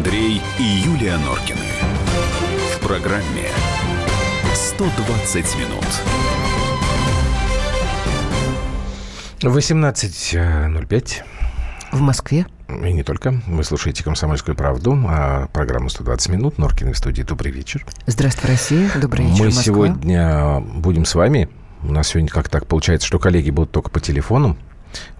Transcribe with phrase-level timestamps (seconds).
[0.00, 1.60] Андрей и Юлия Норкины.
[2.74, 3.48] В программе
[4.54, 5.84] 120 минут.
[9.42, 11.22] 18.05.
[11.92, 12.46] В Москве.
[12.70, 13.42] И не только.
[13.46, 16.56] Вы слушаете «Комсомольскую правду», а программу «120 минут».
[16.56, 17.22] Норкин в студии.
[17.22, 17.84] Добрый вечер.
[18.06, 18.88] Здравствуй, Россия.
[18.98, 19.62] Добрый вечер, Мы Москва.
[19.62, 21.50] сегодня будем с вами.
[21.82, 24.56] У нас сегодня как так получается, что коллеги будут только по телефону.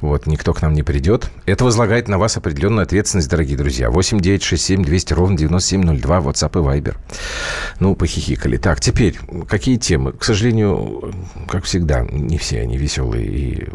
[0.01, 1.31] Вот, никто к нам не придет.
[1.47, 3.91] Это возлагает на вас определенную ответственность, дорогие друзья.
[3.91, 6.97] 8 9 6 7 200 ровно 9702, WhatsApp и Viber.
[7.81, 8.57] Ну, похихикали.
[8.57, 10.13] Так, теперь, какие темы?
[10.13, 11.13] К сожалению,
[11.49, 13.69] как всегда, не все они веселые и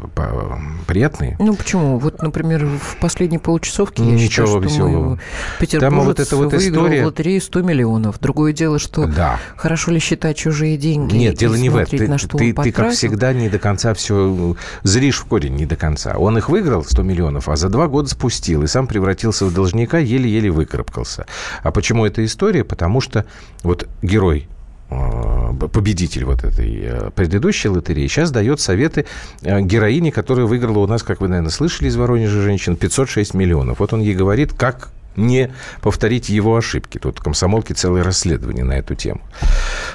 [0.88, 1.36] приятные.
[1.39, 1.98] Ну, почему?
[2.00, 5.20] Вот, например, в последней получасовке я Ничего считаю, что веселого.
[5.59, 8.20] Петербург Там вот эта вот выиграл история- в лотерею 100 миллионов.
[8.20, 9.39] Другое дело, что Да.
[9.55, 11.98] хорошо ли считать чужие деньги Нет, дело не в этом.
[11.98, 15.84] Ты, ты, ты, как всегда, не до конца все зришь в корень, не до конца.
[16.17, 19.97] Он их выиграл, 100 миллионов, а за два года спустил и сам превратился в должника,
[19.97, 21.25] еле-еле выкарабкался.
[21.64, 22.64] А почему эта история?
[22.64, 23.25] Потому что
[23.64, 24.47] вот герой
[24.89, 29.06] э, победитель вот этой э, предыдущей лотереи, сейчас дает советы
[29.41, 33.80] э, героине, которая выиграла у нас, как вы, наверное, слышали из Воронежа женщин, 506 миллионов.
[33.80, 36.97] Вот он ей говорит, как не повторить его ошибки.
[36.97, 39.22] Тут комсомолки целое расследование на эту тему.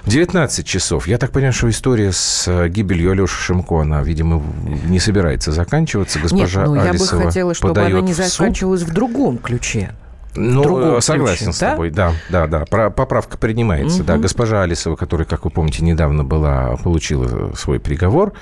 [0.02, 1.06] В 19 часов.
[1.06, 4.42] Я так понимаю, что история с э, гибелью Алеши Шимко, она, видимо,
[4.86, 6.18] не собирается заканчиваться.
[6.18, 9.90] Нет, Госпожа ну я бы хотела, чтобы она не в заканчивалась в другом ключе.
[10.34, 11.70] Ну, другом э, согласен ключе, с да?
[11.72, 12.64] тобой, да, да, да.
[12.64, 14.16] Про- поправка принимается, да.
[14.16, 18.32] Госпожа Алисова, которая, как вы помните, недавно была, получила свой приговор,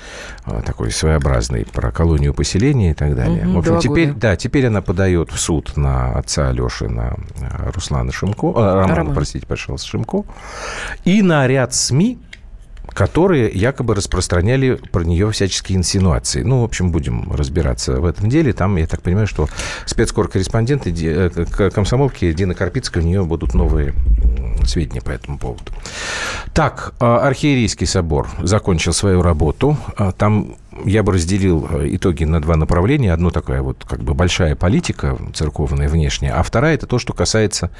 [0.45, 3.43] э, такой своеобразный, про колонию поселения и так далее.
[3.43, 4.19] Мгм, в общем, теперь, года.
[4.19, 8.95] да, теперь она подает в суд на отца Алеши, на э, Руслана Шимко, э, Романа,
[8.95, 9.15] Роман.
[9.15, 10.23] простите, пожалуйста, Шимко,
[11.05, 12.19] и на ряд СМИ,
[12.93, 16.43] которые якобы распространяли про нее всяческие инсинуации.
[16.43, 18.53] Ну, в общем, будем разбираться в этом деле.
[18.53, 19.47] Там, я так понимаю, что
[19.85, 23.93] спецкор-корреспонденты Ди- э, комсомолки Дина Карпицкая, у нее будут новые
[24.65, 25.63] сведения по этому поводу.
[26.53, 29.77] Так, э, Архиерейский собор закончил свою работу.
[29.97, 30.55] Э, Там
[30.85, 33.13] я бы разделил э, итоги на два направления.
[33.13, 37.71] Одно такая вот как бы большая политика церковная внешняя, а вторая это то, что касается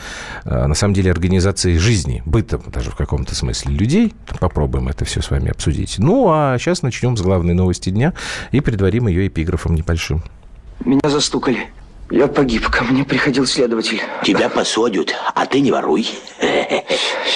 [0.45, 4.13] э, на самом деле организации жизни, быта даже в каком-то смысле людей.
[4.39, 5.95] Попробуем это все с вами обсудить.
[5.97, 8.13] Ну, а сейчас начнем с главной новости дня
[8.51, 10.23] и предварим ее эпиграфом небольшим.
[10.85, 11.67] Меня застукали.
[12.11, 14.01] Я погиб, ко мне приходил следователь.
[14.23, 16.07] Тебя посадят, а ты не воруй.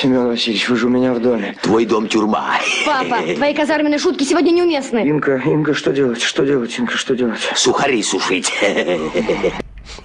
[0.02, 1.56] Семен Васильевич, вы же у меня в доме.
[1.62, 2.56] Твой дом тюрьма.
[2.86, 5.08] Папа, твои казарменные шутки сегодня неуместны.
[5.08, 6.22] Инка, Инка, что делать?
[6.22, 7.40] Что делать, Инка, что делать?
[7.56, 8.52] Сухари сушить.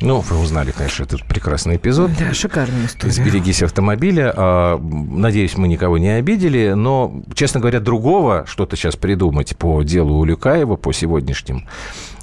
[0.01, 2.11] Ну, вы узнали, конечно, этот прекрасный эпизод.
[2.19, 3.12] Да, шикарная история.
[3.12, 4.34] Сберегись автомобиля.
[4.37, 10.19] А, Надеюсь, мы никого не обидели, но, честно говоря, другого что-то сейчас придумать по делу
[10.19, 11.67] Улюкаева, по сегодняшним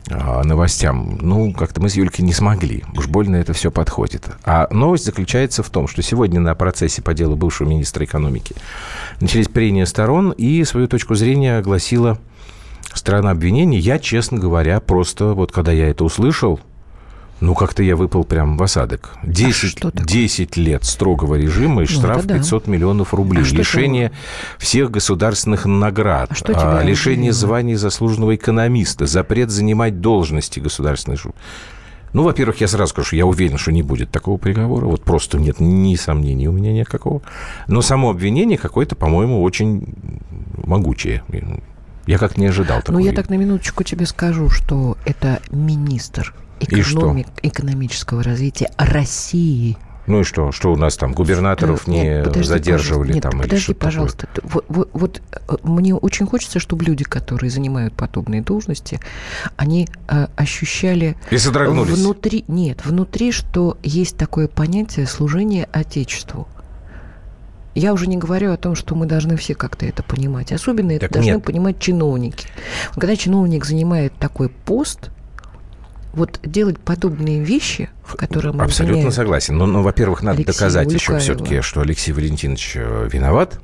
[0.07, 2.83] новостям, ну, как-то мы с Юлькой не смогли.
[2.95, 4.29] Уж больно это все подходит.
[4.43, 8.55] А новость заключается в том, что сегодня на процессе по делу бывшего министра экономики
[9.19, 12.19] начались прения сторон, и свою точку зрения огласила
[12.93, 13.79] сторона обвинений.
[13.79, 16.59] Я, честно говоря, просто вот когда я это услышал,
[17.41, 19.11] ну, как-то я выпал прям в осадок.
[19.23, 20.05] 10, что такое?
[20.05, 22.37] 10 лет строгого режима и Ну, штраф это да.
[22.37, 23.43] 500 миллионов рублей.
[23.43, 24.11] А лишение
[24.57, 26.31] всех государственных наград.
[26.31, 27.33] А что тебя лишение удивило?
[27.33, 29.05] звания заслуженного экономиста.
[29.05, 31.17] Запрет занимать должности государственной.
[32.13, 34.85] Ну, во-первых, я сразу скажу, что я уверен, что не будет такого приговора.
[34.85, 37.21] Вот просто нет ни сомнений у меня никакого.
[37.67, 39.93] Но само обвинение какое-то, по-моему, очень
[40.55, 41.23] могучее.
[42.07, 42.99] Я как не ожидал такого.
[42.99, 46.99] Ну, я так на минуточку тебе скажу, что это министр И что?
[46.99, 49.77] экономик, экономического развития России.
[50.07, 50.51] Ну и что?
[50.51, 53.91] Что у нас там губернаторов не нет, подожди, задерживали там Нет, или подожди, что-то такое?
[53.91, 54.27] пожалуйста.
[54.43, 58.99] Вот, вот- вот, э, мне очень хочется, чтобы люди, которые занимают подобные должности,
[59.57, 61.97] они э, ощущали И содрогнулись.
[61.97, 66.47] внутри, нет, внутри, что есть такое понятие служение Отечеству.
[67.73, 70.51] Я уже не говорю о том, что мы должны все как-то это понимать.
[70.53, 71.43] Особенно это Так должны нет.
[71.43, 72.47] понимать чиновники.
[72.93, 75.09] Когда чиновник занимает такой пост,
[76.15, 79.57] вот делать подобные вещи, в котором Абсолютно обвиняют согласен.
[79.57, 81.19] Но, но, во-первых, надо Алексея доказать еще Улюкаева.
[81.19, 83.59] все-таки, что Алексей Валентинович э, виноват.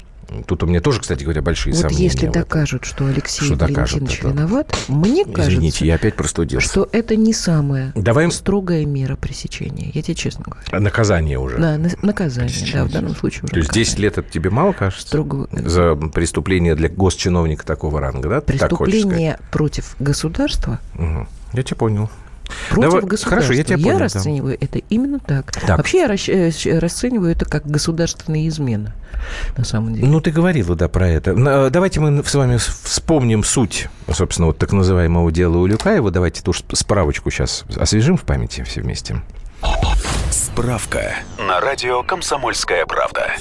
[0.47, 2.05] Тут у меня тоже, кстати говоря, большие Вот сомнения.
[2.05, 4.27] если докажут, что Алексей Что Валентинович это?
[4.29, 6.65] виноват, мне кажется, Извините, я опять простудился.
[6.69, 9.91] что это не самая Давай им- строгая мера пресечения.
[9.93, 10.81] Я тебе честно говорю.
[10.85, 11.57] Наказание уже.
[11.57, 14.03] Да, на- наказание, да, в данном случае уже То есть 10 наказание.
[14.09, 15.05] лет это тебе мало, кажется?
[15.05, 18.39] Строгого- За преступление для госчиновника такого ранга, да?
[18.39, 21.27] Преступление против государства, Мгм.
[21.51, 22.09] Я тебя понял.
[22.69, 23.29] Против Давай- государства.
[23.29, 24.03] хорошо, я тебя понял, да.
[24.05, 25.51] расцениваю это именно так.
[25.51, 25.77] Так.
[25.77, 28.93] Вообще я э, расцениваю это как государственная измена,
[29.57, 30.07] на самом деле.
[30.07, 31.33] Ну, ты говорила, да, про это.
[31.33, 36.11] На- Давайте мы с вами вспомним суть, собственно, вот так называемого дела Улюкаева.
[36.11, 39.21] Давайте ту справочку сейчас освежим в памяти все вместе.
[40.31, 43.31] Справка на радио «Комсомольская правда».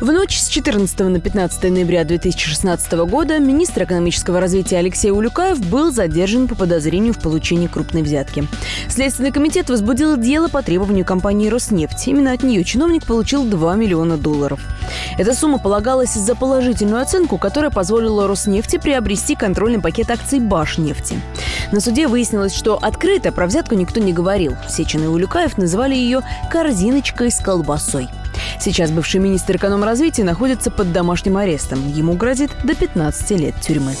[0.00, 5.92] В ночь с 14 на 15 ноября 2016 года министр экономического развития Алексей Улюкаев был
[5.92, 8.46] задержан по подозрению в получении крупной взятки.
[8.88, 12.08] Следственный комитет возбудил дело по требованию компании «Роснефть».
[12.08, 14.60] Именно от нее чиновник получил 2 миллиона долларов.
[15.16, 21.20] Эта сумма полагалась за положительную оценку, которая позволила Роснефти приобрести контрольный пакет акций Башнефти.
[21.70, 24.56] На суде выяснилось, что открыто про взятку никто не говорил.
[24.68, 28.08] Сечин и Улюкаев называли ее «корзиночкой с колбасой».
[28.60, 31.86] Сейчас бывший министр экономразвития находится под домашним арестом.
[31.88, 33.94] Ему грозит до 15 лет тюрьмы.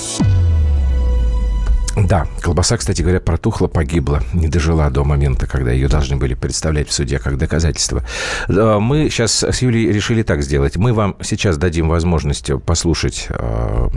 [1.96, 6.88] Да, колбаса, кстати говоря, протухла, погибла, не дожила до момента, когда ее должны были представлять
[6.88, 8.02] в суде как доказательство.
[8.48, 10.76] Мы сейчас с Юлей решили так сделать.
[10.76, 13.88] Мы вам сейчас дадим возможность послушать э,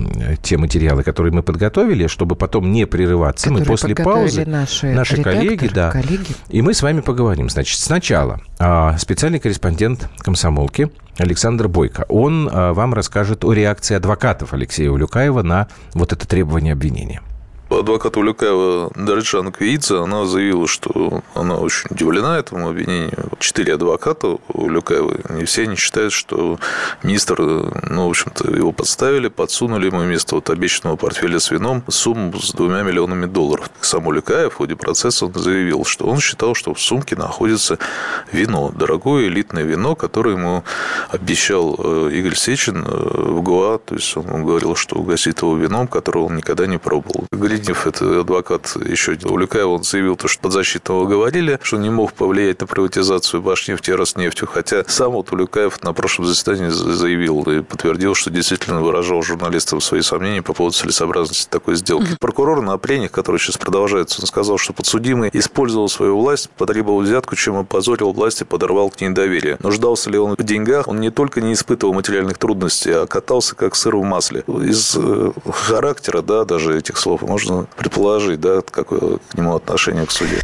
[0.44, 3.46] те материалы, которые мы подготовили, чтобы потом не прерываться.
[3.48, 6.36] Которые мы после паузы наши, наши коллеги, да, коллеги.
[6.50, 7.50] и мы с вами поговорим.
[7.50, 12.06] Значит, сначала э, специальный корреспондент комсомолки Александр Бойко.
[12.10, 17.22] Он э, вам расскажет о реакции адвокатов Алексея Улюкаева на вот это требование обвинения
[17.70, 23.30] адвокат Улюкаева Дариджан Квиидзе, она заявила, что она очень удивлена этому обвинению.
[23.40, 26.60] Четыре адвоката Улюкаева, не все они считают, что
[27.04, 32.40] министр, ну, в общем-то, его подставили, подсунули ему вместо вот обещанного портфеля с вином сумму
[32.40, 33.70] с двумя миллионами долларов.
[33.82, 37.78] Сам Улюкаев в ходе процесса он заявил, что он считал, что в сумке находится
[38.32, 40.64] вино, дорогое элитное вино, которое ему
[41.10, 43.80] обещал э, Игорь Сечин э, в ГУА.
[43.80, 47.26] То есть он говорил, что угостит его вином, которого он никогда не пробовал.
[47.58, 52.62] Леднев, это адвокат еще Улюкаева, он заявил, то, что подзащитного говорили, что не мог повлиять
[52.62, 58.14] на приватизацию Башнефти и Роснефтью, хотя сам вот Улюкаев на прошлом заседании заявил и подтвердил,
[58.14, 62.16] что действительно выражал журналистам свои сомнения по поводу целесообразности такой сделки.
[62.20, 67.36] Прокурор на прениях, который сейчас продолжается, он сказал, что подсудимый использовал свою власть, потребовал взятку,
[67.36, 69.58] чем опозорил власть и подорвал к ней доверие.
[69.62, 73.76] Нуждался ли он в деньгах, он не только не испытывал материальных трудностей, а катался как
[73.76, 74.44] сыр в масле.
[74.48, 80.06] Из э, характера, да, даже этих слов можно можно предположить, да, какое к нему отношение
[80.06, 80.42] к суде.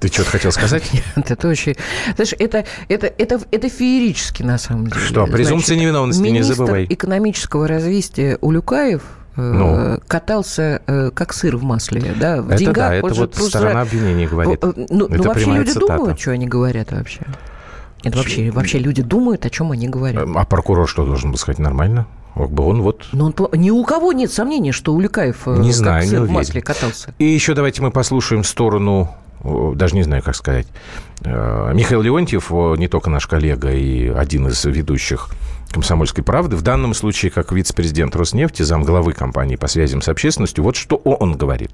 [0.00, 0.88] Ты что-то хотел сказать?
[1.16, 1.74] Нет, это очень...
[2.14, 5.00] Знаешь, это, это, это, это феерически, на самом деле.
[5.00, 6.86] Что, презумпция Значит, невиновности, не забывай.
[6.88, 9.02] экономического развития Улюкаев
[9.36, 10.00] э, ну.
[10.06, 12.76] катался э, как сыр в масле, да, в это деньгах.
[12.76, 13.58] Да, это вот просто...
[13.58, 14.62] сторона обвинения говорит.
[14.62, 15.96] Ну, ну это вообще люди цитата.
[15.96, 17.22] думают, что они говорят вообще.
[18.04, 20.24] Это вообще, вообще люди думают, о чем они говорят.
[20.36, 21.58] А прокурор что должен был сказать?
[21.58, 22.06] Нормально?
[22.38, 23.08] Как бы он вот...
[23.12, 26.62] Но он, ни у кого нет сомнений, что Улюкаев э, не знаю, не в масле
[26.62, 27.12] катался.
[27.18, 29.10] И еще давайте мы послушаем сторону
[29.42, 30.66] даже не знаю, как сказать.
[31.24, 35.28] Э, Михаил Леонтьев, не только наш коллега и один из ведущих
[35.72, 40.76] «Комсомольской правды», в данном случае как вице-президент Роснефти, замглавы компании по связям с общественностью, вот
[40.76, 41.70] что он говорит.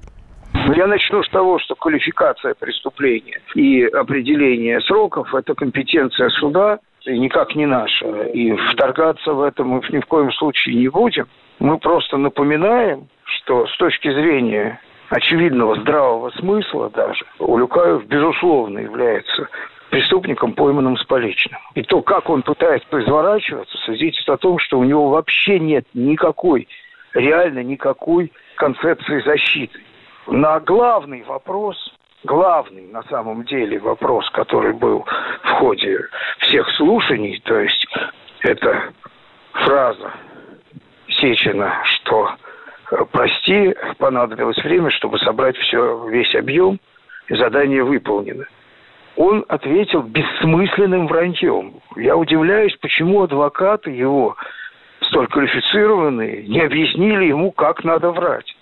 [0.53, 7.17] Ну, я начну с того, что квалификация преступления и определение сроков– это компетенция суда, и
[7.17, 8.07] никак не наша.
[8.27, 11.27] И вторгаться в это мы ни в коем случае не будем.
[11.59, 14.79] Мы просто напоминаем, что с точки зрения
[15.09, 19.47] очевидного здравого смысла даже, Улюкаев, безусловно, является
[19.89, 21.59] преступником, пойманным с поличным.
[21.75, 26.67] И то, как он пытается изворачиваться, свидетельствует о том, что у него вообще нет никакой,
[27.13, 29.79] реально никакой концепции защиты.
[30.27, 31.94] На главный вопрос
[32.25, 35.05] главный на самом деле вопрос, который был
[35.43, 35.99] в ходе
[36.39, 37.87] всех слушаний, то есть
[38.41, 38.93] это
[39.53, 40.11] фраза
[41.07, 42.31] Сечина, что
[42.91, 46.79] э, прости, понадобилось время, чтобы собрать все, весь объем,
[47.27, 48.45] и задание выполнено.
[49.15, 51.75] Он ответил бессмысленным враньем.
[51.95, 54.35] Я удивляюсь, почему адвокаты его,
[55.01, 58.54] столь квалифицированные, не объяснили ему, как надо врать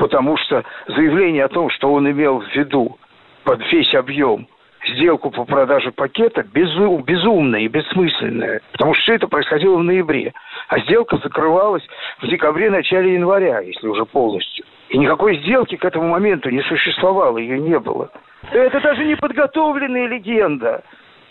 [0.00, 2.98] потому что заявление о том, что он имел в виду
[3.44, 4.48] под весь объем
[4.88, 10.32] сделку по продаже пакета безум, безумная и бессмысленная, потому что все это происходило в ноябре,
[10.68, 11.86] а сделка закрывалась
[12.22, 14.64] в декабре-начале января, если уже полностью.
[14.88, 18.10] И никакой сделки к этому моменту не существовало, ее не было.
[18.50, 20.82] Это даже не подготовленная легенда.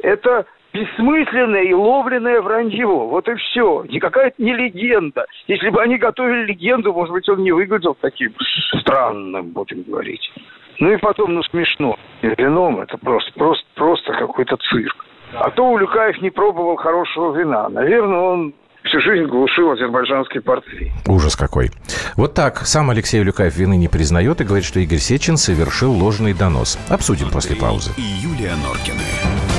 [0.04, 2.86] Это бессмысленное и ловленное вранье.
[2.86, 3.86] Вот и все.
[3.90, 5.26] Никакая не легенда.
[5.48, 8.34] Если бы они готовили легенду, может быть, он не выглядел таким
[8.80, 10.32] странным, будем говорить.
[10.80, 11.98] Ну и потом, ну смешно.
[12.22, 15.06] Вином это просто, просто, просто какой-то цирк.
[15.34, 17.70] А то Улюкаев не пробовал хорошего вина.
[17.70, 20.92] Наверное, он всю жизнь глушил азербайджанский портфель.
[21.08, 21.70] Ужас какой.
[22.16, 22.60] Вот так.
[22.60, 26.80] Сам Алексей Улюкаев вины не признает и говорит, что Игорь Сечин совершил ложный донос.
[26.90, 27.92] Обсудим Андрей после паузы.
[27.98, 29.59] И Юлия Норкины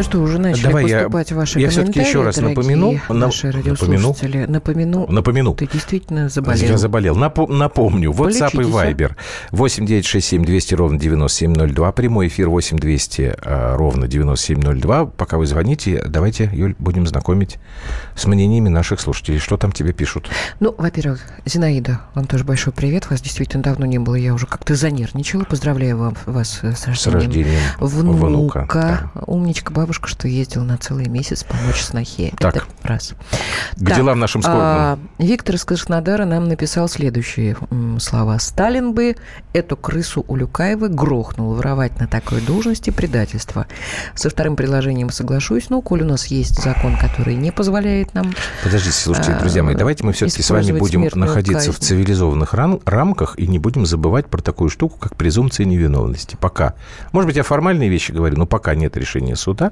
[0.00, 2.98] Ну что, уже начали Давай я- поступать ваши я комментарии, еще раз напомяну.
[3.10, 4.46] На- наши радиослушатели.
[4.46, 5.06] Напомяну.
[5.10, 5.54] Напомяну.
[5.54, 6.68] Ты действительно заболел.
[6.70, 7.16] Я заболел.
[7.18, 8.90] Напо- напомню, WhatsApp и Полечитесь, а?
[8.90, 9.10] Viber
[9.50, 11.92] 8 967 200 ровно 9702.
[11.92, 15.04] Прямой эфир 8 200 э, ровно 9702.
[15.04, 17.58] Пока вы звоните, давайте, Юль, будем знакомить
[18.16, 19.38] с мнениями наших слушателей.
[19.38, 20.30] Что там тебе пишут?
[20.60, 23.10] Ну, во-первых, Зинаида, вам тоже большой привет.
[23.10, 24.14] Вас действительно давно не было.
[24.14, 25.44] Я уже как-то занервничала.
[25.44, 28.58] Поздравляю вам, вас э, с рождением, С рождением внука.
[28.60, 32.32] внука, Умничка бабушка, что ездила на целый месяц помочь снохе.
[32.38, 32.56] Так.
[32.56, 33.14] Это раз.
[33.76, 34.64] К Так, делам нашим скорбным.
[34.64, 38.38] а, Виктор из Краснодара нам написал следующие м, слова.
[38.38, 39.16] Сталин бы
[39.52, 41.54] эту крысу Улюкаева грохнул.
[41.54, 43.66] Воровать на такой должности предательство.
[44.14, 45.70] Со вторым предложением соглашусь.
[45.70, 48.32] Но, коль у нас есть закон, который не позволяет нам
[48.62, 51.86] Подождите, слушайте, друзья мои, а, давайте мы все-таки с вами будем находиться в казнь.
[51.88, 56.36] цивилизованных рам- рамках и не будем забывать про такую штуку, как презумпция невиновности.
[56.40, 56.74] Пока.
[57.12, 59.69] Может быть, я формальные вещи говорю, но пока нет решения суда,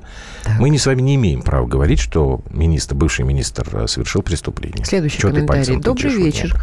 [0.59, 4.85] мы не с вами не имеем права говорить, что министр, бывший министр э, совершил преступление.
[4.85, 5.81] Следующий ты комментарий.
[5.81, 6.55] Добрый вечер.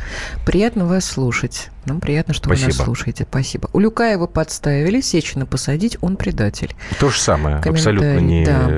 [0.45, 1.69] Приятно вас слушать.
[1.85, 2.83] Нам приятно, что вы нас Спасибо.
[2.83, 3.27] слушаете.
[3.29, 3.69] Спасибо.
[3.73, 6.75] Улюкаева подставили, Сечина посадить, он предатель.
[6.99, 8.45] То же самое, Комментарий, абсолютно не...
[8.45, 8.69] да.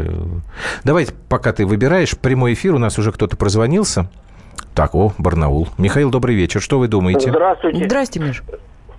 [0.84, 4.10] Давайте, пока ты выбираешь, прямой эфир, у нас уже кто-то прозвонился.
[4.76, 5.70] Так, о, Барнаул.
[5.78, 6.62] Михаил, добрый вечер.
[6.62, 7.30] Что вы думаете?
[7.32, 7.86] Здравствуйте.
[7.86, 8.44] Здрасте, Миш.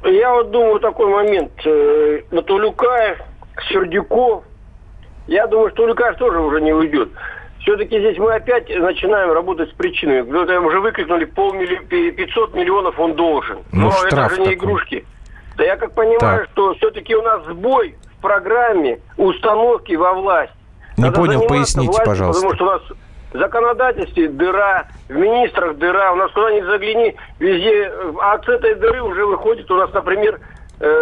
[0.05, 1.53] Я вот думаю такой момент.
[1.65, 3.19] Э, Вот Улюкаев,
[3.69, 4.43] Сердюков.
[5.28, 7.11] Я думаю, что Улюкаев тоже уже не уйдет.
[7.61, 10.23] Все-таки здесь мы опять начинаем работать с причинами.
[10.23, 13.58] Кто-то уже выкрикнули полмилли- пи- 500 миллионов он должен.
[13.73, 14.54] Ну, Но это же не такой.
[14.54, 15.04] игрушки.
[15.56, 16.49] Да я как понимаю, Так.
[16.52, 20.52] что все-таки у нас сбой в программе установки во власть.
[20.97, 22.49] Не Надо понял, поясните, властью, пожалуйста.
[22.49, 22.82] Потому что у нас
[23.35, 27.92] в законодательстве дыра, в министрах дыра, у нас куда ни загляни, везде.
[28.20, 30.40] А от этой дыры уже выходит у нас, например,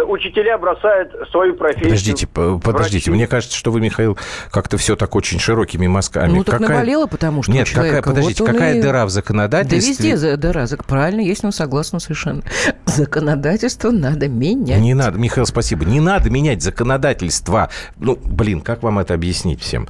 [0.07, 1.85] учителя бросают свою профессию.
[1.89, 3.09] Подождите, подождите.
[3.09, 3.11] Врачи.
[3.11, 4.17] Мне кажется, что вы, Михаил,
[4.51, 6.31] как-то все так очень широкими мазками.
[6.31, 9.07] Ну, так Какая- наболело, потому что Нет, какая, человека подождите, вот какая и- дыра в
[9.07, 9.91] Да законодательстве?
[10.11, 10.65] везде за- дыра.
[10.87, 12.41] Правильно, я с ним согласна совершенно.
[12.85, 14.79] Законодательство надо менять.
[14.79, 15.85] Не надо, Михаил, спасибо.
[15.85, 17.69] Не надо менять законодательство.
[17.97, 19.87] Ну, блин, как вам это объяснить всем?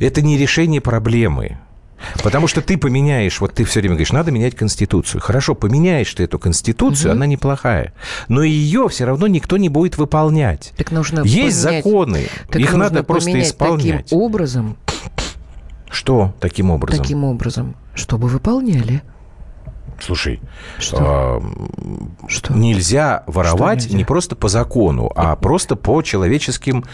[0.00, 1.58] Это не решение проблемы.
[2.22, 5.20] Потому что ты поменяешь, вот ты все время говоришь, надо менять Конституцию.
[5.20, 7.92] Хорошо, поменяешь ты эту Конституцию, она неплохая.
[8.28, 10.72] Но ее все равно никто не будет выполнять.
[10.76, 14.04] Так нужно Есть поменять- законы, так их надо просто исполнять.
[14.04, 14.76] Таким образом,
[15.90, 17.02] Что таким образом?
[17.02, 19.02] таким образом, чтобы выполняли.
[19.98, 20.40] Слушай,
[20.78, 20.98] Что?
[21.00, 21.42] а,
[22.50, 23.96] нельзя воровать нельзя?
[23.96, 26.84] не просто по закону, а просто по человеческим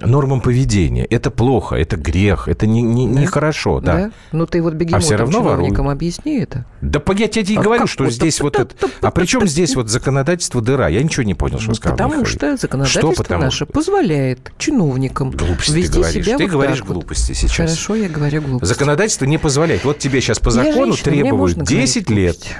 [0.00, 1.04] нормам поведения.
[1.04, 3.94] Это плохо, это грех, это не, не, нехорошо, да.
[3.96, 4.10] Да?
[4.32, 5.96] Ну ты вот бегемотам, А всё равно чиновникам воруют.
[5.98, 6.64] объясни это.
[6.80, 8.74] Да я тебе и А говорю, что вот здесь вот это...
[9.00, 10.88] А при чем здесь вот законодательство дыра?
[10.88, 15.72] Я ничего не понял, что сказал потому что законодательство Что потому наше позволяет чиновникам Глупости
[15.72, 16.24] ты вести говоришь.
[16.24, 16.94] себя Ты вот говоришь так вот.
[16.94, 17.56] глупости сейчас.
[17.56, 18.72] Хорошо, я говорю глупости.
[18.72, 19.84] Законодательство не позволяет.
[19.84, 22.56] Вот тебе сейчас по закону женщина, требуют можно 10 говорить лет.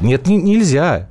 [0.00, 1.08] Нет, не- нельзя.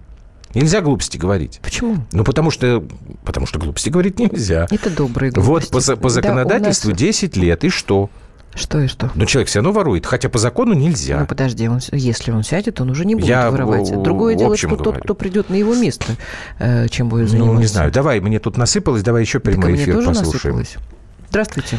[0.54, 1.60] Нельзя глупости говорить.
[1.64, 1.98] Почему?
[2.12, 2.84] Ну, потому что,
[3.26, 4.68] потому что глупости говорить нельзя.
[4.72, 5.72] Это добрые Вот глупости.
[5.72, 8.10] по, за- по Да, законодательству у нас- 10 лет, и что?
[8.54, 9.10] Что и что?
[9.16, 11.22] Ну, человек все равно ворует, хотя по закону нельзя.
[11.22, 13.90] Ну, подожди, он, если он сядет, он уже не будет Я воровать.
[14.04, 15.02] Другое дело, что тот, говорю.
[15.04, 16.16] кто придет на его место,
[16.60, 17.54] э, чем будет заниматься.
[17.54, 17.92] ну, не знаю.
[17.94, 20.58] Давай, мне тут насыпалось, давай еще Так, прямой мне эфир тоже послушаем.
[20.58, 20.86] насыпалось.
[21.30, 21.78] Здравствуйте.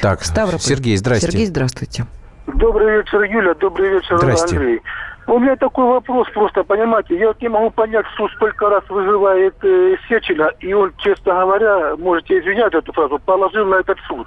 [0.00, 0.60] Так, Ставрополь.
[0.60, 1.26] Сергей, здрасте.
[1.26, 2.06] Сергей, здравствуйте.
[2.46, 3.54] Добрый вечер, Юля.
[3.54, 4.56] Добрый вечер, Здрасте.
[4.56, 4.80] Андрей.
[5.28, 9.54] У меня такой вопрос просто, понимаете, я вот не могу понять, что столько раз вызывает
[9.62, 14.26] э, Сечина, и он, честно говоря, можете извинять эту фразу, положил на этот суд.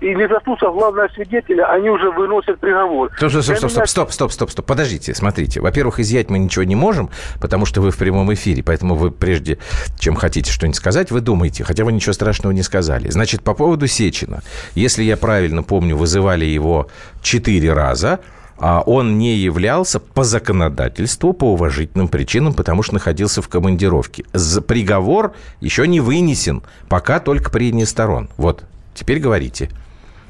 [0.00, 3.10] И не заслушав главного свидетеля, они уже выносят приговор.
[3.18, 4.64] Стоп, стоп, стоп, стоп, стоп, стоп, стоп, стоп.
[4.66, 5.60] Подождите, смотрите.
[5.60, 7.10] Во-первых, изъять мы ничего не можем,
[7.42, 9.58] потому что вы в прямом эфире, поэтому вы прежде,
[9.98, 13.10] чем хотите что-нибудь сказать, вы думаете, хотя вы ничего страшного не сказали.
[13.10, 14.40] Значит, по поводу Сечина.
[14.74, 16.86] Если я правильно помню, вызывали его
[17.20, 18.20] четыре раза,
[18.58, 24.24] он не являлся по законодательству, по уважительным причинам, потому что находился в командировке.
[24.66, 28.28] Приговор еще не вынесен, пока только прения сторон.
[28.36, 29.70] Вот, теперь говорите.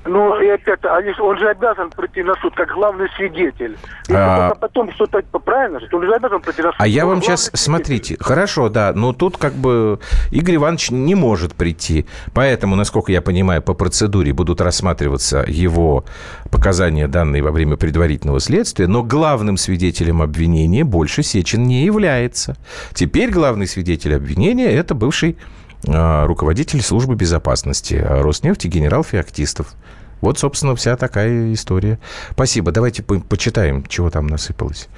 [0.04, 3.76] Ну, и опять, они он же обязан прийти на суд как главный свидетель.
[4.08, 6.76] Если А- потом что-то правильно, же, он же обязан прийти на суд.
[6.80, 9.98] А я вам сейчас, смотрите, хорошо, да, но тут как бы
[10.30, 12.06] Игорь Иванович не может прийти.
[12.32, 16.04] Поэтому, насколько я понимаю, по процедуре будут рассматриваться его
[16.50, 22.56] показания, данные во время предварительного следствия, но главным свидетелем обвинения больше Сечин не является.
[22.94, 25.36] Теперь главный свидетель обвинения– это бывший
[25.84, 29.74] руководитель службы безопасности Роснефти генерал Феоктистов.
[30.20, 31.98] Вот, собственно, вся такая история.
[32.32, 32.72] Спасибо.
[32.72, 34.88] Давайте по- почитаем, чего там насыпалось.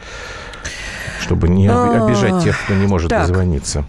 [1.21, 3.27] Чтобы не об- обижать тех, кто не может Так.
[3.29, 3.85] дозвониться.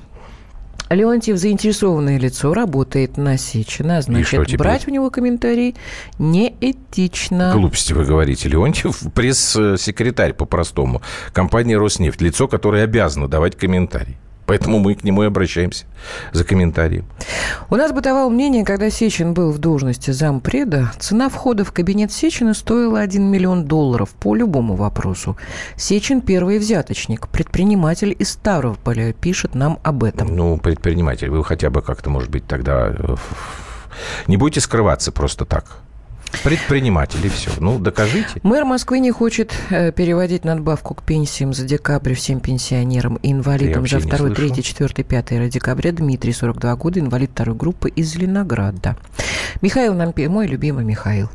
[0.90, 5.78] Леонтьев заинтересованное лицо, работает на Сечина, значит, брать у него комментарий
[6.20, 7.54] неэтично.
[7.54, 8.50] Глупости вы говорите.
[8.50, 11.02] Леонтьев– пресс-секретарь по-простому.
[11.32, 12.20] Компания «Роснефть».
[12.20, 14.18] Лицо, которое обязано давать комментарий.
[14.52, 15.86] Поэтому мы к нему и обращаемся
[16.34, 17.06] за комментарием.
[17.70, 22.54] У нас бытовало мнение, когда Сечин был в должности зампреда, цена входа в кабинет Сечина
[22.54, 25.38] стоила 1 миллион долларов по любому вопросу.
[25.78, 30.36] Сечин– первый взяточник, предприниматель из Ставрополя, пишет нам об этом.
[30.36, 32.90] Ну, предприниматель, вы хотя бы как-то, может быть, тогда...
[32.90, 33.16] э,
[34.28, 35.78] Не будете скрываться просто так.
[36.44, 37.52] Предприниматель, и все.
[37.60, 38.40] Ну, докажите.
[38.44, 43.88] Мэр Москвы не хочет э, переводить надбавку к пенсиям за декабрь всем пенсионерам и инвалидам
[43.88, 44.36] за не 2, слышал.
[44.36, 45.92] 3, 4, 5 декабря.
[45.92, 48.98] Дмитрий, 42 года, инвалид второй группы из Зеленограда.
[49.62, 51.30] Михаил нам, мой любимый Михаил.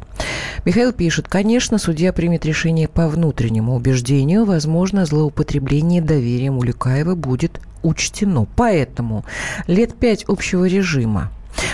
[0.64, 8.46] Михаил пишет, конечно, судья примет решение по внутреннему убеждению, возможно, злоупотребление доверием Улюкаева будет учтено.
[8.56, 9.24] Поэтому
[9.68, 11.30] лет пять общего режима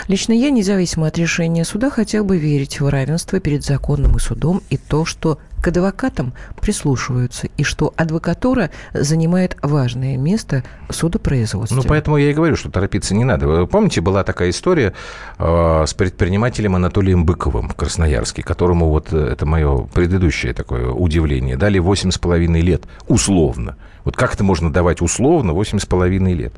[0.08, 4.62] Лично я, независимо от решения суда, хотел бы верить в равенство перед законом и судом
[4.70, 11.76] и то, что к адвокатам прислушиваются, и что адвокатура занимает важное место в судопроизводстве.
[11.76, 13.46] Ну, поэтому я и говорю, что торопиться не надо.
[13.46, 14.92] Вы помните, была такая история
[15.38, 21.56] э, с предпринимателем Анатолием Быковым в Красноярске, которому вот это мое предыдущее такое удивление.
[21.56, 23.76] Дали 8,5 лет условно.
[24.04, 26.52] Вот как это можно давать условно 8,5 лет?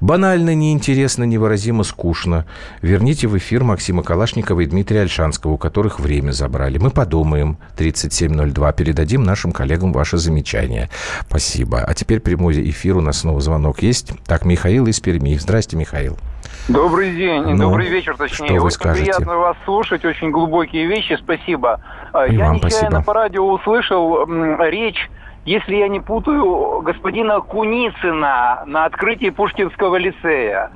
[0.00, 2.44] Банально, неинтересно, невыразимо скучно.
[2.82, 6.78] Верните в эфир Максима Калашникова и Дмитрия Альшанского, у которых время забрали.
[6.78, 7.58] Мы подумаем.
[7.76, 8.72] 3702.
[8.72, 10.90] Передадим нашим коллегам ваши замечания.
[11.28, 11.80] Спасибо.
[11.80, 12.96] А теперь прямой эфир.
[12.96, 14.12] У нас снова звонок есть.
[14.26, 15.36] Так, Михаил из Перми.
[15.36, 16.18] Здрасте, Михаил.
[16.68, 18.46] Добрый день, Ну, добрый вечер, точнее.
[18.48, 19.04] что вы Очень скажете?
[19.04, 21.80] приятно вас слушать, очень глубокие вещи, спасибо.
[22.28, 23.02] И я вам нечаянно спасибо.
[23.02, 24.26] по радио услышал
[24.60, 25.08] речь,
[25.44, 30.70] если я не путаю, господина Куницына на открытии Пушкинского лицея.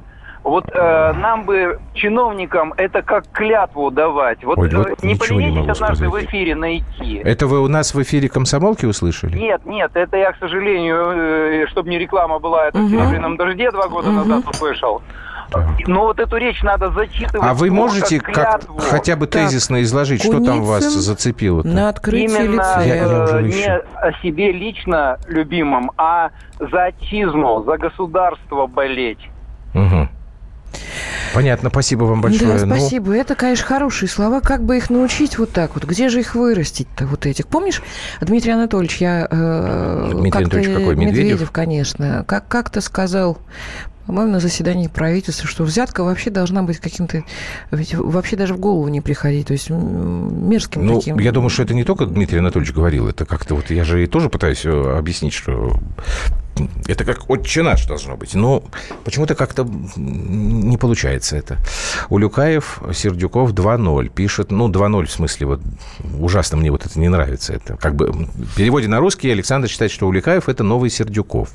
[0.45, 4.43] Вот э, нам бы, чиновникам, это как клятву давать.
[4.43, 6.25] Вот, Ой, э, вот не ничего не поленитесь могу однажды сказать.
[6.25, 7.23] в эфире найти.
[7.25, 9.39] Это вы у нас в эфире комсомолки услышали?
[9.39, 13.87] Нет, нет, это я, к сожалению, чтобы не реклама была, это в «Серебряном дожде» два
[13.87, 15.03] года назад услышал.
[15.87, 17.47] Но вот эту речь надо зачитывать.
[17.49, 21.63] А вы можете как хотя бы Так, тезисно изложить, что там вас зацепило?
[21.63, 22.81] на открытии лицея.
[22.85, 23.59] Я- я уже э, ищу.
[23.59, 29.21] не о себе лично любимом, а за отчизну, за государство болеть.
[29.75, 30.09] Мгм.
[31.35, 32.59] Понятно, спасибо вам большое.
[32.59, 33.15] Да, Ну, спасибо.
[33.17, 34.41] Это, конечно, хорошие слова.
[34.41, 35.85] Как бы их научить вот так вот?
[35.85, 37.47] Где же их вырастить-то, вот этих?
[37.47, 37.83] Помнишь,
[38.21, 39.29] Дмитрий Анатольевич, я...
[39.31, 41.51] э, Дмитрий Анатольевич какой, Медведев?
[41.51, 42.25] конечно.
[42.29, 43.39] Как- как-то сказал
[44.07, 47.23] по-моему, на заседании правительства, что взятка вообще должна быть каким-то...
[47.71, 49.47] Ведь вообще даже в голову не приходить.
[49.47, 51.19] То есть мерзким ну, таким.
[51.19, 54.07] я думаю, что это не только Дмитрий Анатольевич говорил, это как-то вот я же и
[54.07, 55.79] тоже пытаюсь э, объяснить, что
[56.87, 58.35] это как отче наш должно быть.
[58.35, 58.65] Но
[59.05, 61.59] почему-то как-то не получается это.
[62.09, 65.61] Улюкаев, Сердюков 2-0 пишет, ну, 2-0 в смысле, вот
[66.19, 67.55] ужасно мне вот это не нравится.
[67.55, 71.51] Это как бы в переводе на русский Александр считает, что Улюкаев– это новый Сердюков.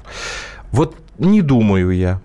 [0.71, 2.21] Вот не думаю я.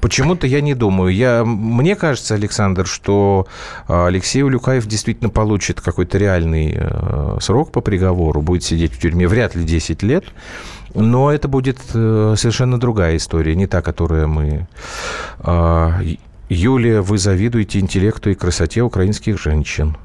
[0.00, 1.14] Почему-то я не думаю.
[1.14, 3.46] Я, мне кажется, Александр, что
[3.86, 9.28] а, Алексей Улюкаев действительно получит какой-то реальный э, срок по приговору, будет сидеть в тюрьме
[9.28, 10.24] вряд ли 10 лет,
[10.94, 14.66] но это будет э, совершенно другая история, не та, которая мы...
[15.40, 16.00] А,
[16.48, 19.96] Юлия, вы завидуете интеллекту и красоте украинских женщин.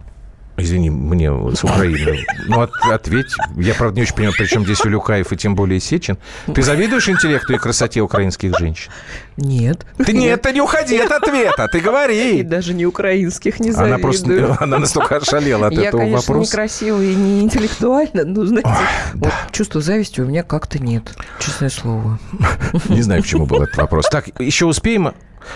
[0.59, 2.25] Извини, мне с Украины.
[2.47, 3.33] Ну, от- ответь.
[3.55, 6.17] Я, правда, не очень понимаю, при чем здесь Улюкаев и тем более Сечин.
[6.53, 8.91] Ты завидуешь интеллекту и красоте украинских женщин?
[9.37, 9.85] Нет.
[9.97, 12.43] Ты нет, ты не уходи от ответа, ты И говори.
[12.43, 14.01] даже не украинских не Она завидую.
[14.01, 16.51] просто, она настолько ошалела от Я, этого конечно, вопроса.
[16.51, 18.69] некрасиво и не интеллектуально, но, знаете,
[19.13, 22.19] вот чувства зависти у меня как-то нет, честное слово.
[22.89, 24.07] Не знаю, к чему был этот вопрос.
[24.09, 25.13] Так, еще успеем?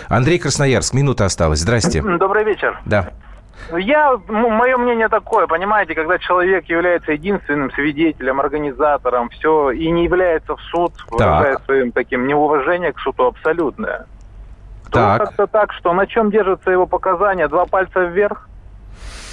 [0.08, 1.60] Андрей Красноярск, минута осталась.
[1.60, 2.02] Здрасте.
[2.02, 2.80] Добрый вечер.
[2.86, 3.10] Да.
[3.72, 10.56] Я, мое мнение такое, понимаете, когда человек является единственным свидетелем, организатором, все, и не является
[10.56, 14.06] в суд, выражая своим таким неуважение к суду абсолютное,
[14.90, 15.22] то Так.
[15.22, 17.48] как-то так, что на чем держатся его показания?
[17.48, 18.48] Два пальца вверх?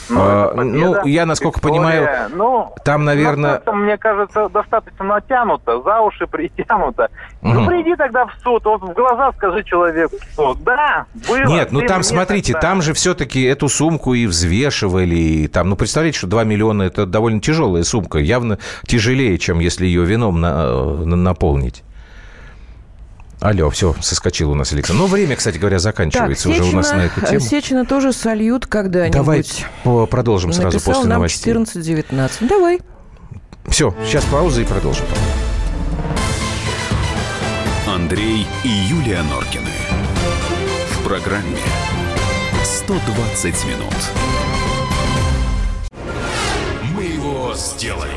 [0.10, 3.56] А, ну, я, насколько понимаю, ну, там, наверное...
[3.58, 7.10] Это, мне кажется, достаточно натянуто, за уши притянуто.
[7.42, 7.54] Мгм.
[7.56, 11.46] Ну, приди тогда в суд, вот в глаза скажи человеку, что да, было.
[11.46, 15.16] Нет, ну там, смотрите, тогда- там же все-таки эту сумку и взвешивали.
[15.16, 18.20] И там, ну, представляете, что 2 миллиона– это довольно тяжелая сумка.
[18.20, 20.72] Явно тяжелее, чем если ее вином на-
[21.06, 21.84] на- наполнить.
[23.42, 25.02] Алло, все, соскочил у нас Александр.
[25.02, 27.40] Но время, кстати говоря, заканчивается уже у нас на эту тему.
[27.40, 29.66] Сечина тоже сольют когда-нибудь.
[29.84, 31.52] Давай продолжим сразу Написал после нам новостей.
[31.52, 32.48] 14-19.
[32.48, 32.80] Давай.
[33.66, 35.06] Все, сейчас пауза и продолжим.
[37.88, 39.72] Андрей и Юлия Норкины.
[40.92, 41.58] В программе
[42.64, 43.96] 120 минут.
[46.96, 48.12] Мы его сделали.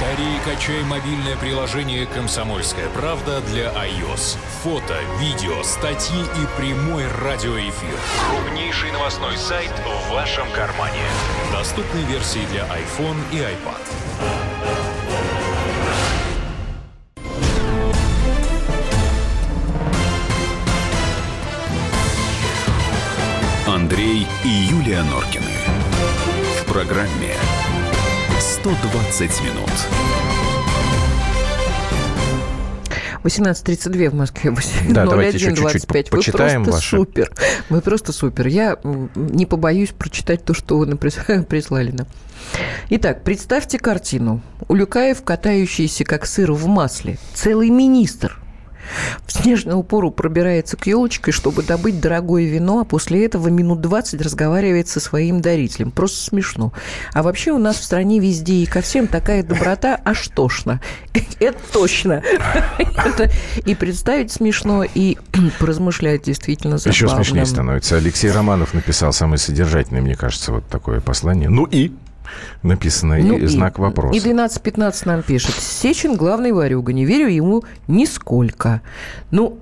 [0.00, 4.38] Скорее качай мобильное приложение «Комсомольская правда» для iOS.
[4.62, 7.98] Фото, видео, статьи и прямой радиоэфир.
[8.30, 11.02] Крупнейший новостной сайт в вашем кармане.
[11.52, 13.76] Доступны версии для iPhone и iPad.
[23.66, 25.44] Андрей и Юлия Норкины.
[26.62, 27.34] В программе
[28.60, 29.70] 120 минут.
[33.24, 34.54] 18.32 в Москве.
[34.90, 36.10] Да, давайте еще чуть-чуть 01.25.
[36.10, 36.96] почитаем Вы просто ваши.
[36.96, 37.32] супер.
[37.70, 38.46] Вы просто супер.
[38.48, 38.76] Я
[39.14, 42.06] не побоюсь прочитать то, что вы прислали нам.
[42.90, 44.42] Итак, представьте картину.
[44.68, 47.16] Улюкаев, катающийся как сыр в масле.
[47.32, 48.38] Целый министр.
[49.26, 54.20] В снежную пору пробирается к елочке, чтобы добыть дорогое вино, а после этого минут 20
[54.20, 55.90] разговаривает со своим дарителем.
[55.90, 56.72] Просто смешно.
[57.12, 60.80] А вообще у нас в стране везде и ко всем такая доброта аж тошно.
[61.40, 62.22] Это точно.
[62.78, 63.30] Это
[63.64, 65.16] и представить смешно, и
[65.58, 66.96] поразмышлять действительно забавно.
[66.96, 67.96] Еще смешнее становится.
[67.96, 71.48] Алексей Романов написал самое содержательное, мне кажется, вот такое послание.
[71.48, 71.92] Ну и
[72.62, 74.16] написано, Ну и, знак вопроса.
[74.16, 75.54] И 12-15 нам пишет.
[75.54, 76.92] Сечин главный варюга.
[76.92, 78.82] Не верю ему нисколько.
[79.30, 79.58] Ну,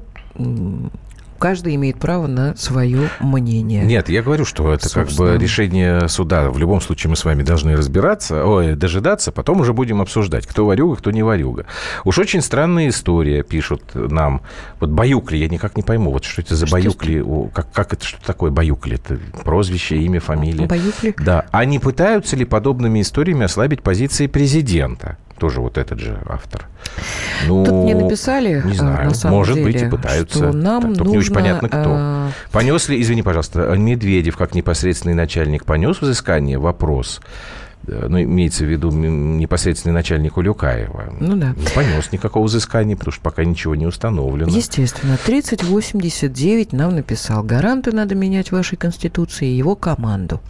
[1.38, 3.84] каждый имеет право на свое мнение.
[3.84, 5.38] Нет, я говорю, что это как бы Собственно.
[5.38, 6.50] решение суда.
[6.50, 10.66] В любом случае мы с вами должны разбираться, ой, дожидаться, потом уже будем обсуждать, кто
[10.66, 11.66] варюга, кто не варюга.
[12.04, 14.42] Уж очень странная история, пишут нам.
[14.80, 18.04] Вот баюкли, я никак не пойму, вот что это за баюкли, у- как, как это,
[18.04, 18.96] что такое баюкли?
[18.96, 20.66] Это прозвище, имя, фамилия?
[20.66, 21.14] Баюкли?
[21.18, 21.46] Да.
[21.50, 25.16] А не пытаются ли подобными историями ослабить позиции президента?
[25.38, 26.66] Тоже вот этот же автор.
[27.46, 30.38] Ну, Тут мне написали, не э, знаю, на самом может быть, и деле, пытаются.
[30.38, 31.94] что нам Так, только не очень нужно, понятно, кто.
[31.96, 36.58] э, Понес ли, извини, пожалуйста, Медведев, как непосредственный начальник, понес взыскание?
[36.58, 37.20] Вопрос.
[37.86, 41.14] Э, Ну, имеется в виду непосредственный начальник Улюкаева.
[41.20, 41.54] Ну да.
[41.56, 44.50] Не понес никакого взыскания, потому что пока ничего не установлено.
[44.54, 47.42] Естественно, 3089 нам написал.
[47.44, 50.40] Гаранты надо менять вашей Конституции и его команду.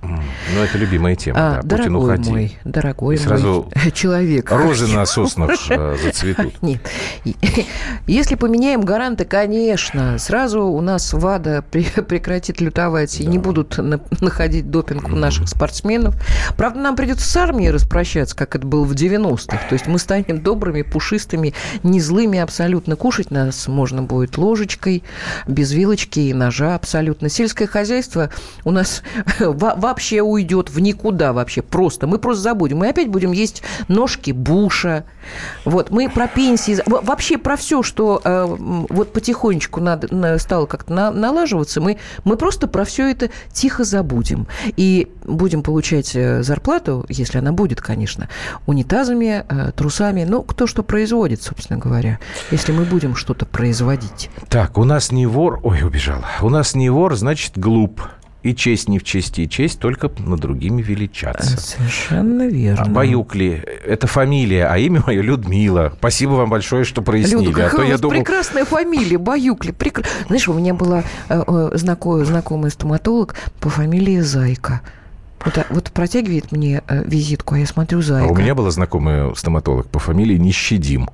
[0.54, 1.76] Ну, это любимая тема, А, да.
[1.76, 2.30] Путин, дорогой уходи.
[2.30, 4.50] мой, дорогой И сразу мой человек.
[4.50, 5.58] Розы на соснах
[6.02, 6.54] зацветут.
[6.62, 6.80] Нет.
[8.06, 14.00] Если поменяем гаранты, конечно, сразу у нас ВАДА пре- прекратит лютовать и не будут на-
[14.20, 16.14] находить допинг у наших спортсменов.
[16.56, 19.58] Правда, нам придется с армией распрощаться, как это было в 90-х.
[19.68, 22.96] То есть мы станем добрыми, пушистыми, не злыми абсолютно.
[22.96, 25.02] Кушать нас можно будет ложечкой,
[25.46, 27.28] без вилочки и ножа абсолютно.
[27.28, 28.30] Сельское хозяйство
[28.64, 29.02] у нас
[29.40, 29.74] во-
[30.18, 31.62] вообще уйдет в никуда вообще.
[31.62, 32.06] Просто.
[32.06, 32.78] Мы просто забудем.
[32.78, 35.04] Мы опять будем есть ножки Буша.
[35.64, 35.90] Вот.
[35.90, 38.46] Мы про пенсии, вообще про все, что э,
[38.88, 43.84] вот потихонечку надо, на- стало как-то на- налаживаться, мы, мы просто про все это тихо
[43.84, 44.46] забудем.
[44.76, 48.28] И будем получать э, зарплату, если она будет, конечно,
[48.66, 52.18] унитазами, э, трусами, ну, кто что производит, собственно говоря,
[52.50, 54.30] если мы будем что-то производить.
[54.48, 55.60] Так, у нас не вор...
[55.62, 56.24] Ой, убежала.
[56.40, 58.00] У нас не вор, значит, глуп.
[58.44, 61.56] И честь не в чести, и честь только над другими величаться.
[61.60, 62.84] Совершенно верно.
[62.86, 65.92] А Баюкли– это фамилия, а имя мое Людмила.
[65.98, 67.46] Спасибо вам большое, что прояснили.
[67.46, 68.14] Люда, а то я думал...
[68.14, 69.72] прекрасная фамилия, Баюкли.
[69.72, 74.82] прекра- Знаешь, у меня была э, э, знако- знакомый стоматолог по фамилии Зайка.
[75.44, 78.30] Вот, а- вот протягивает мне э, визитку, а я смотрю А Зайка.
[78.32, 81.08] у меня была знакомая стоматолог по фамилии Нищедим.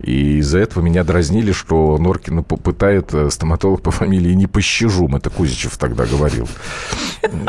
[0.00, 5.16] И из-за этого меня дразнили, что Норкина попытает э, стоматолог по фамилии Непощажум.
[5.16, 6.48] Это Кузичев тогда говорил.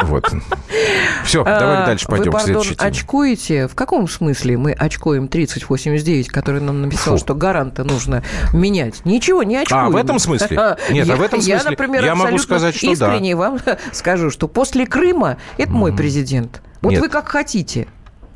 [0.04, 0.32] Вот.
[1.24, 3.68] Все, А, дальше пойдем Вы, пардон, очкуете?
[3.68, 9.06] В каком смысле мы очкуем 3089, который нам написал, что гаранта нужно менять?
[9.06, 9.86] Ничего, не очкуем.
[9.86, 10.50] А, в этом смысле?
[10.92, 13.60] Нет, а я, в этом Я, смысле например, я могу сказать, что искренне вам
[13.92, 16.11] скажу, что после Крыма это мой президент.
[16.82, 17.02] Вот Нет.
[17.02, 17.88] вы как хотите.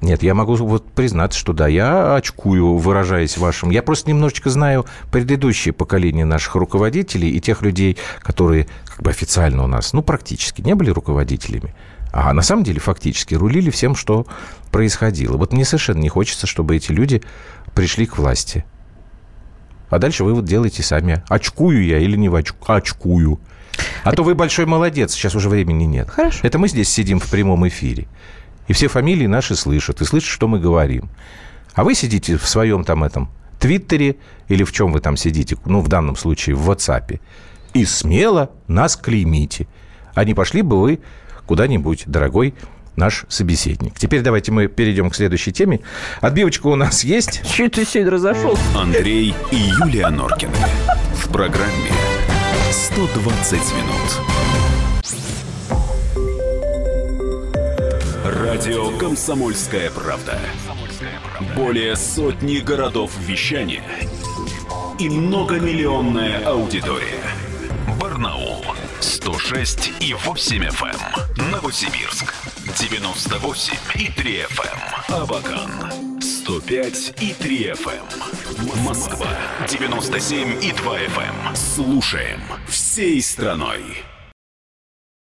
[0.01, 3.71] Нет, я могу вот признаться, что да, я очкую, выражаясь вашим.
[3.71, 9.63] Я просто немножечко знаю предыдущее поколение наших руководителей и тех людей, которые как бы официально
[9.63, 11.73] у нас, ну, практически не были руководителями,
[12.11, 14.27] А на самом деле фактически рулили всем, что
[14.71, 15.37] происходило.
[15.37, 17.23] Вот мне совершенно не хочется, чтобы эти люди
[17.73, 18.63] пришли к власти.
[19.89, 21.23] А дальше вывод делайте сами.
[21.29, 22.71] Очкую я или не очку?
[22.71, 23.39] очкую?
[24.03, 26.09] А то вы большой молодец, сейчас уже времени нет.
[26.09, 26.39] Хорошо.
[26.43, 28.07] Это мы здесь сидим в прямом эфире.
[28.67, 31.09] И все фамилии наши слышат, и слышат, что мы говорим.
[31.73, 35.81] А вы сидите в своем там этом Твиттере или в чем вы там сидите, ну,
[35.81, 37.19] в данном случае в WhatsApp,
[37.73, 39.67] и смело нас клеймите.
[40.13, 40.99] А не пошли бы вы
[41.45, 42.53] куда-нибудь, дорогой
[42.95, 43.99] наш собеседник.
[43.99, 45.81] Теперь давайте мы перейдем к следующей теме.
[46.21, 47.41] Отбивочка у нас есть.
[47.51, 48.57] Чуть ты сегодня разошел.
[48.75, 50.53] Андрей и Юлия Норкины.
[51.15, 51.91] В программе
[52.75, 55.05] 120 минут.
[58.25, 60.37] Радио «Комсомольская правда».
[61.55, 63.81] Более сотни городов вещания
[64.99, 67.34] и многомиллионная аудитория.
[68.15, 68.63] Барнаул
[69.01, 71.51] 106 и 8 FM.
[71.51, 72.33] Новосибирск
[72.79, 75.21] 98 и 3 FM.
[75.21, 75.69] Абакан
[76.21, 78.83] 105 и 3 FM.
[78.85, 79.27] Москва
[79.67, 81.55] 97 и 2 FM.
[81.55, 84.05] Слушаем всей страной.